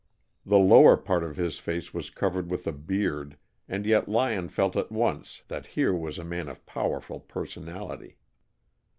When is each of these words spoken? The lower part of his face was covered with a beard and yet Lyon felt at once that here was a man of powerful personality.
The 0.47 0.57
lower 0.57 0.97
part 0.97 1.23
of 1.23 1.37
his 1.37 1.59
face 1.59 1.93
was 1.93 2.09
covered 2.09 2.49
with 2.49 2.65
a 2.65 2.71
beard 2.71 3.37
and 3.69 3.85
yet 3.85 4.09
Lyon 4.09 4.49
felt 4.49 4.75
at 4.75 4.91
once 4.91 5.43
that 5.47 5.67
here 5.77 5.93
was 5.93 6.17
a 6.17 6.23
man 6.25 6.49
of 6.49 6.65
powerful 6.65 7.19
personality. 7.19 8.17